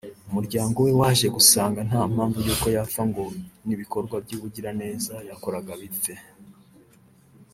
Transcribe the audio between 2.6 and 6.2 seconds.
yapfa ngo n’ibikorwa by’ubugiraneza yakoraga bipfe